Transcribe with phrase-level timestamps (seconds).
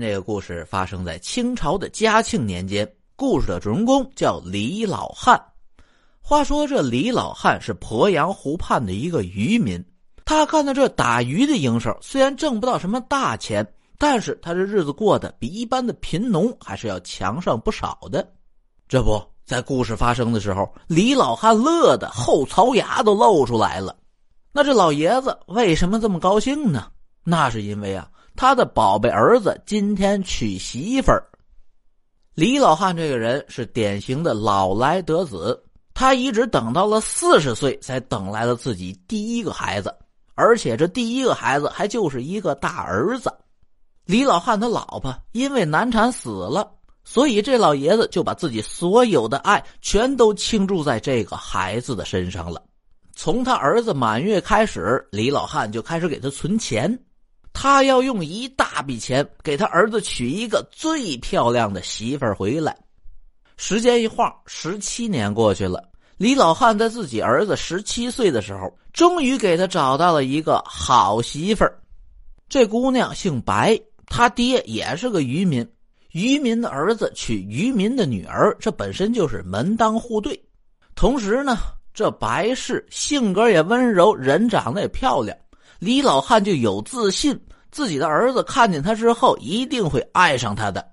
[0.00, 5.40] 这个故事发生在清朝的嘉庆年间，故事的主人公叫李老汉。
[6.20, 9.84] 话说这李老汉是鄱阳湖畔的一个渔民，
[10.24, 13.66] 他看到这打鱼的营生，虽然挣不到什么大钱，
[13.98, 18.26] 但是他这日子过得比一般的贫农还是要强上不少的。
[18.88, 23.94] 这不在故事发生的时候，李老汉乐得后槽牙都露出来了。
[24.50, 26.90] 那这老爷子为什么这么高兴呢？
[27.22, 28.08] 那是因为啊。
[28.36, 31.24] 他的宝贝儿子今天娶媳妇儿。
[32.34, 35.62] 李老汉这个人是典型的老来得子，
[35.94, 39.94] 他一直等到了四十岁才等来了自己第一个孩子，
[40.34, 43.32] 而且这第一个孩子还就是一个大儿子。
[44.04, 46.68] 李老汉他老婆因为难产死了，
[47.04, 52.60] 所以这老爷子就把自己所有的爱全都倾注在这个孩子的身上了。
[53.14, 56.98] 从他儿子满月开始，李老汉就开始给他存钱。
[57.54, 62.76] 他要用一大笔钱给他儿子娶一个最漂亮的媳妇儿回来。
[63.56, 65.82] 时间一晃，十七年过去了。
[66.18, 71.80] 李老汉在自己儿子十七岁的时候，终于给他找到了一个好媳妇儿。
[72.48, 75.66] 这姑娘姓白，他爹也是个渔民。
[76.10, 80.38] 渔民的儿子娶渔民的女儿，这本身就是门当户对。
[80.94, 81.56] 同时呢，
[81.94, 85.36] 这白氏性格也温柔，人长得也漂亮。
[85.80, 87.38] 李老汉就有自信，
[87.74, 90.86] 自己的儿子看见他之后一定会爱上他的。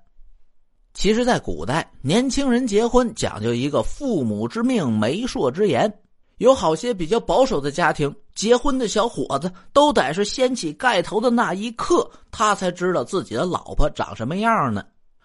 [0.94, 5.90] 其实，在古代，年轻人结婚讲究一个父母之命、媒妁之言。
[6.38, 14.84] 有好些比较保守的家庭，结婚的小伙子都得是掀起盖头的那一刻，他才知道自己的老婆长什么样呢。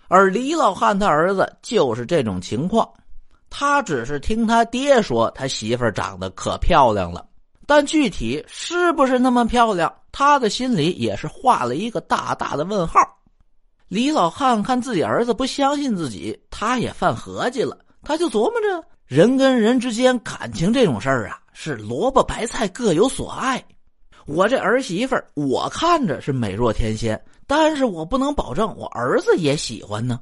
[0.09, 2.87] 而李老汉他儿子就是这种情况，
[3.49, 7.25] 他只是听他爹说他媳妇长得可漂亮了。
[7.67, 12.99] 但具体是不是那么漂亮，他的心里也是画了一个大大的问号。
[13.89, 17.77] 李老汉看自己儿子不相信自己，他也犯合计了。
[18.03, 23.61] 他就琢磨着，人跟人之间感情这种事儿啊，是萝卜白菜各有所爱。
[24.25, 30.19] 我这儿媳妇儿，我看着是美若天仙，但是我不能保证我儿子也喜欢呢。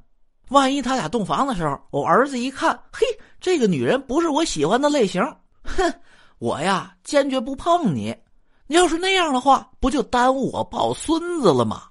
[0.50, 3.06] 万一他俩洞房的时候，我儿子一看，嘿，
[3.40, 5.24] 这个女人不是我喜欢的类型，
[5.64, 5.94] 哼。
[6.40, 8.16] 我呀，坚决不碰你。
[8.68, 11.84] 你要是那样的话，不就耽误我抱孙子了吗？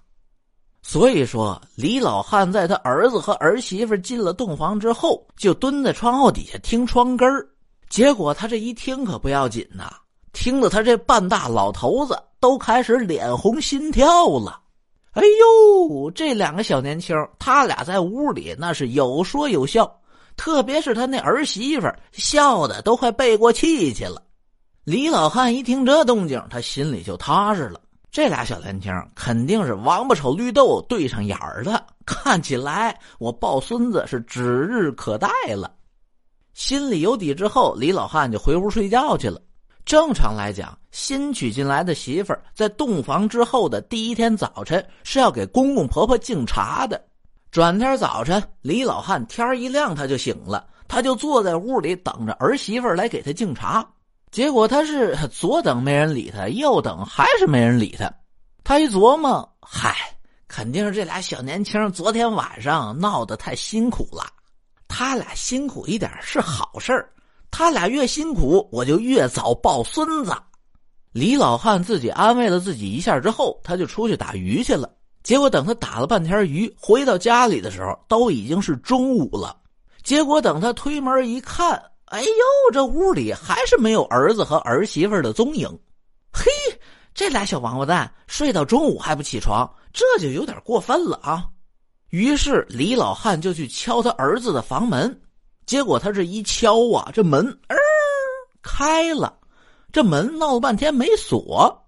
[0.82, 7.46] 所以说，李老汉在他儿子和儿媳妇进了洞房之后，就蹲在窗户底下听窗根儿。
[7.88, 9.94] 结果他这一听可不要紧呐，
[10.32, 14.60] 听得他这半大老头子都开始脸红心跳了。
[15.12, 19.90] 哎呦，这两个小年轻，他俩在屋里那是有说有笑，
[20.36, 24.20] 特别是他那儿媳妇笑的都快背过气去了。
[24.84, 27.80] 李老汉一听这动静，他心里就踏实了。
[28.10, 35.72] 这俩小年轻肯定是王八瞅绿豆对上眼儿的，看起来我抱孙子是指日可待了。
[36.52, 39.40] 心里有底之后，李老汉就回屋睡觉去了。
[39.86, 47.02] 正常来讲，新娶进来的媳妇儿在洞房之后的第一天早晨是要给公公婆婆敬茶的。
[47.50, 53.82] 转天早晨，李老汉天一亮他就醒了，他就坐在屋里等着儿媳妇来给他敬茶。
[54.34, 58.12] 结果他是 左等没人理他，右等还是没人理他。
[58.64, 59.94] 他一琢磨，嗨，
[60.48, 64.26] 肯定是这俩小年轻昨天晚上闹得太辛苦了。
[64.88, 67.08] 他俩辛苦一点是好事，
[67.52, 70.34] 他俩越辛苦，我就越早抱孙子。
[71.12, 74.90] 李老汉自己安慰了自己一下之后，他就出去打鱼去了。
[75.22, 79.56] 结果等他打了半天鱼，回到家里的时候，都已经是中午了。
[80.02, 81.80] 结果等他推门一看。
[82.14, 85.68] 哎呦，这屋里还是没有儿子和儿媳妇的踪影。
[86.32, 86.44] 嘿，
[87.12, 91.44] 这俩小王八蛋睡到中午还不起床，这就有点过分了啊！
[92.10, 95.20] 于是李老汉就去敲他儿子的房门，
[95.66, 97.76] 结果他这一敲啊，这门儿
[98.62, 99.36] 开了，
[99.90, 101.84] 这门闹了半天没锁。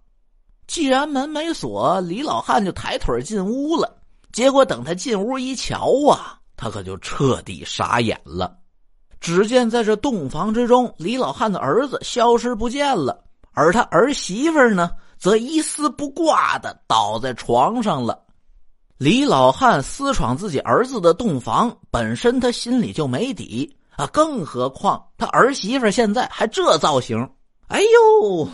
[0.66, 3.96] 既然门没锁，李老汉就抬腿进屋了。
[4.32, 8.58] 结果等他进屋一瞧啊，他可就彻底傻眼了。
[9.26, 13.24] 只见在这洞房之中，李老汉的儿子消失不见了，
[13.54, 14.88] 而他儿媳妇呢，
[15.18, 18.22] 则一丝不挂的倒在床上了。
[18.98, 27.28] 李老汉私闯自己儿子的洞房，本身他心里就没底啊，更何况他儿媳妇现在还这造型，
[27.66, 28.48] 哎呦！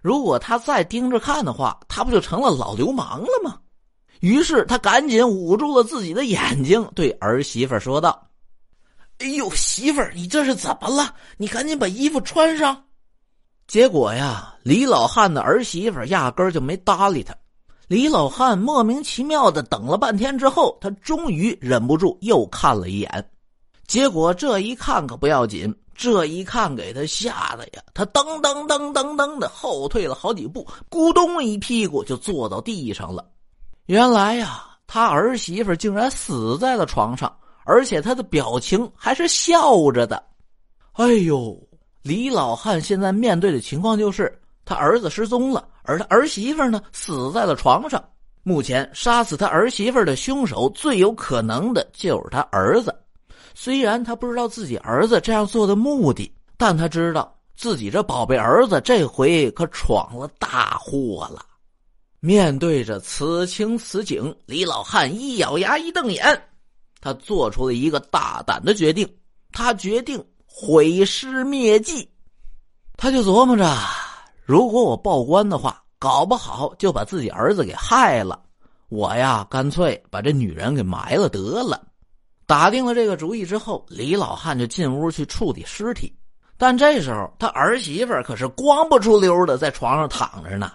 [0.00, 3.58] 如果他再盯着看的话，他不就成了老流氓了吗？
[4.20, 8.25] 于是他赶紧捂住了自己的眼睛，对儿媳妇说道。
[9.18, 11.14] 哎呦，媳妇儿，你这是怎么了？
[11.36, 12.84] 你赶紧把衣服穿上。
[13.66, 17.34] 结果呀，李老汉的儿媳妇压根儿就没搭理他。
[17.88, 23.30] 李老汉莫名其妙的等了半天之后，他终于忍不住又看了一眼，
[23.86, 33.24] 结果这一看可不要紧，这一看给他吓得呀，他噔噔噔噔噔的后退了好几步，咕咚一屁股就坐到地上了。
[33.86, 37.32] 原来呀，他儿媳妇竟然死在了床上，
[37.66, 40.22] 而且他的表情还是笑着的。
[40.92, 41.60] 哎呦，
[42.00, 44.32] 李老汉现在面对的情况就是
[44.64, 45.68] 他儿子失踪了。
[45.82, 48.02] 而他儿媳妇呢，死在了床上。
[48.42, 52.94] 目前杀死他儿媳妇的凶手最有可能的就是他儿子。
[53.54, 61.44] 虽然他不知道自己儿子这样做的目的，但他知道自己这宝贝儿子这回可闯了大祸了。
[62.20, 66.42] 面对着此情此景，李老汉一咬牙，一瞪眼，
[67.00, 69.08] 他做出了一个大胆的决定。
[69.52, 72.08] 他决定毁尸灭迹。
[72.96, 73.76] 他就琢磨着。
[74.44, 78.42] 如果我报官的话，搞不好就把自己儿子给害了。
[78.88, 81.82] 我呀，干脆把这女人给埋了得了。
[82.46, 86.14] 打定了这个主意之后，李老汉就进屋去处理尸体。
[86.56, 90.72] 但这时候，他儿媳妇可是光不出溜的在床上躺着呢。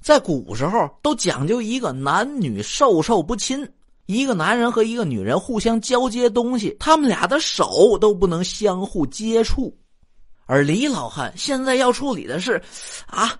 [0.00, 3.66] 在古时候，都讲究一个男女授受不亲，
[4.06, 9.74] 一个男人和一个女人互相交接东西，他们俩的手都不能相互接触。
[10.46, 12.62] 而李老汉现在要处理的是，
[13.06, 13.34] 啊，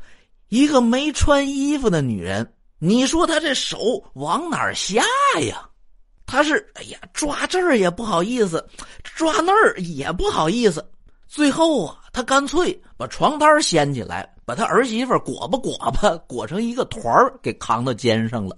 [0.48, 2.50] 一个没穿衣服的女人。
[2.78, 5.02] 你说他这手往哪儿下
[5.40, 5.68] 呀？
[6.26, 8.66] 他是哎呀，抓这儿也不好意思，
[9.02, 10.82] 抓那儿也不好意思。
[11.28, 18.56] 最后啊，他干脆把床单掀起来，把他儿媳妇裹吧裹吧，裹成一个团儿，给扛到肩上了。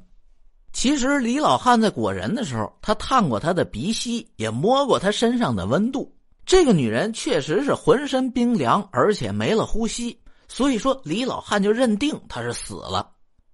[0.77, 6.15] 其实李老汉在裹人的时候，他探过他的鼻息，也摸过他身上的温度。
[6.45, 13.09] 这个女人确实是浑身冰凉，而且没了呼吸，所以说李老汉就认定她是死了。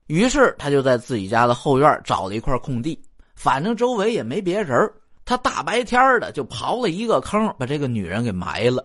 [0.08, 3.00] 于是他就在自己家的后院找了一块空地，
[3.36, 4.90] 反正周围也没别人，
[5.24, 8.84] 他大白天的就刨了一个坑，把这个女人给埋了。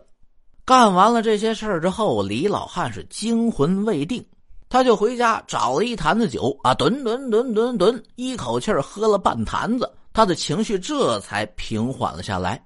[0.64, 4.24] 干完了这些事儿之后，李老汉是惊魂未定，
[4.70, 12.62] 他就回家找了一坛子酒啊，吨吨吨吨吨，一口气喝了半坛子，他的情绪这才平缓了下来。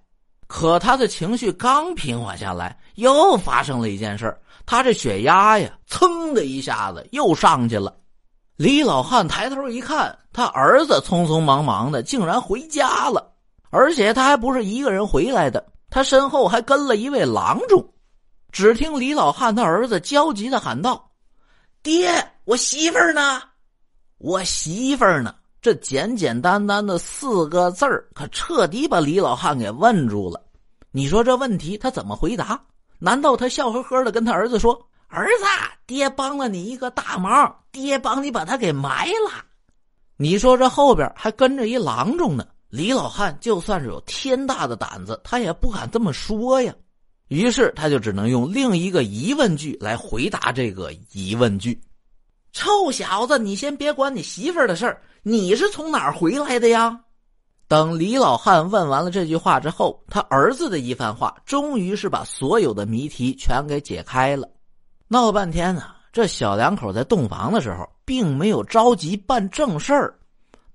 [0.48, 7.96] 可他的情绪刚平缓下来，又发生了一件事他这血压呀，噌的一下子又上去了。
[8.58, 13.32] 李老汉抬头一看，他儿子匆匆忙忙的竟然回家了，
[13.70, 17.84] 而且他还不是一个人回来的，他身后还跟了一位郎中。
[18.52, 21.11] 只听李老汉他儿子焦急的喊道
[21.84, 22.12] ：“爹，
[22.46, 23.42] 我媳妇儿呢？
[24.18, 30.44] 我媳妇儿呢？”这简简单单的四个字儿，可彻底把李老汉给问住了。
[30.92, 32.60] 你说这问题他怎么回答？
[33.00, 35.46] 难道他笑呵呵的跟他儿子说：“儿子，
[35.86, 39.44] 爹帮了你一个大忙，爹帮你把他给埋了。”
[40.18, 42.46] 你说这后边还跟着一郎中呢。
[42.70, 46.74] 李老汉就算是有天大的胆子，他也不敢这么说呀。
[47.32, 51.80] 于是他就只能用另一个疑问句来回答这个疑问句
[52.52, 57.00] ：“臭小子，你先别管你媳妇儿的事儿。”你是从哪儿回来的呀？
[57.70, 64.50] 等李老汉问完了这句话之后，他儿子的一番话，终于是把所有的谜题全给解开了。
[65.08, 70.20] 闹了半天呢，这小两口在洞房的时候，并没有着急办正事儿，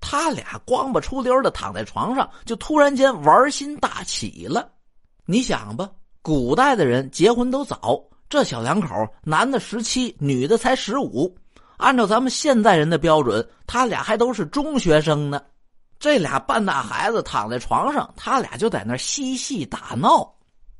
[0.01, 4.67] 他俩光不出溜的躺在床上，就突然间玩心大起了。
[5.25, 5.87] 你想吧，
[6.27, 11.33] 古代的人结婚都早，这小两口，男的十七，女的才十五。
[11.77, 15.41] 按照咱们现代人的标准，他俩还都是中学生呢。
[15.97, 20.29] 这俩半大孩子躺在床上，他俩就在那嬉戏打闹。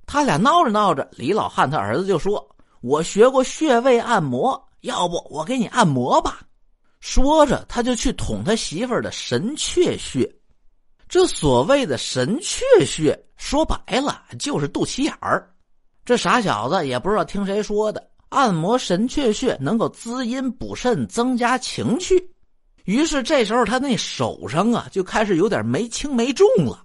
[0.05, 2.45] 他俩闹着闹着，李老汉他儿子就说
[2.83, 6.41] ：“我学过穴位按摩，要不我给你按摩吧？”
[6.99, 10.29] 说着，他就去捅他媳妇儿的神阙穴。
[11.09, 15.49] 这所谓的神阙穴，说白了就是肚脐眼儿。
[16.03, 18.09] 这傻小子也不知道听谁说的。
[18.29, 22.29] 按摩神阙穴能够滋阴补肾、增加情趣，
[22.83, 26.83] 于是这时候他那手上啊就开始有点没轻没重了。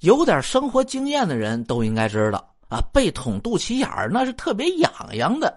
[0.00, 5.54] 有点生活经验的人都应该知道啊，被捅肚脐眼儿那是特别痒痒的。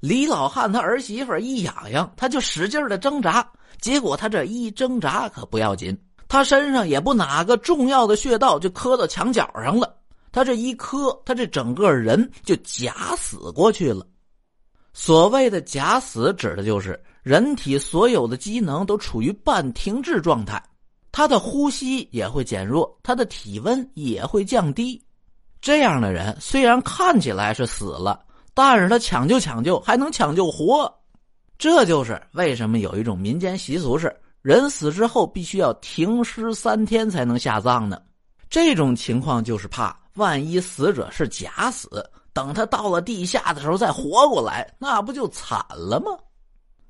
[0.00, 3.46] 李老汉他儿媳妇一痒痒，他就使劲的挣扎，
[3.82, 5.94] 结果他这一挣扎可不要紧，
[6.34, 9.94] 他身上也不哪个重要的穴道就磕到墙角上了，
[10.32, 14.04] 他这一磕，他这整个人就假死过去了。
[14.92, 20.60] 所谓的假死，指的就是人体所有的机能都处于半停滞状态，
[21.12, 25.00] 他的呼吸也会减弱，他的体温也会降低。
[25.60, 28.20] 这样的人虽然看起来是死了，
[28.54, 30.92] 但是他抢救抢救还能抢救活。
[31.58, 34.12] 这就是为什么有一种民间习俗是，
[34.44, 37.98] 人死之后必须要停尸三天才能下葬呢。
[38.50, 41.88] 这种情况就是怕万一死者是假死，
[42.34, 46.12] 等他到了地下的时候再活过来，那不就惨了吗？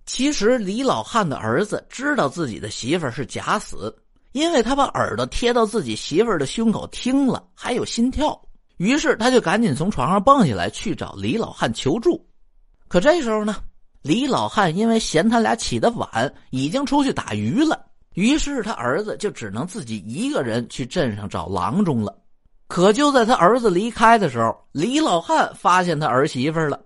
[0.04, 3.96] 其实李老汉的儿子知道自己的媳妇是假死，
[4.32, 8.36] 因为他把耳朵贴到自己媳妇的胸口听了，还有心跳。
[8.78, 12.20] 于是他就赶紧从床上蹦下来去找李老汉求助。
[12.88, 13.58] 可这时候呢，
[14.04, 17.86] 李老汉因为嫌他俩起得晚，已经出去打鱼了。
[18.12, 22.14] 于是他儿子就只能自己一个人去镇上找郎中了。
[22.66, 26.78] 可就在他儿子离开的时候，李老汉发现他儿媳妇了。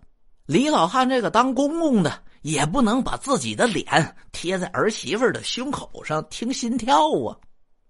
[0.47, 3.85] 李老汉这个当公公的也不能把自己的脸
[4.31, 7.37] 贴在儿媳妇的胸口上听心跳啊。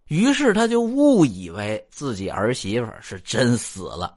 [0.06, 4.14] 于是他就误以为自己儿媳妇是真死了。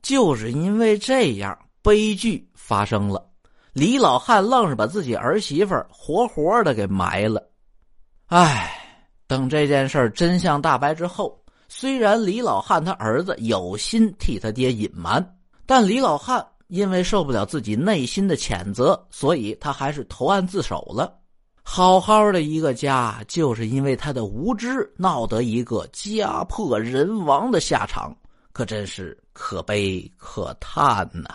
[0.00, 3.22] 就是因为这样，悲剧发生了。
[3.76, 7.46] 李老汉愣是把自己儿媳妇活活的给埋了。
[8.28, 8.72] 唉，
[9.26, 15.22] 等这件事真相大白之后，虽然李老汉他儿子有心替他爹隐瞒，
[15.66, 21.14] 但李老汉因为受不了自己内心的谴责，所以他还是投案自首了。
[21.62, 28.16] 好好的一个家，就是因为他的无知，闹得一个家破人亡的下场，
[28.54, 31.28] 可真是可悲可叹呐。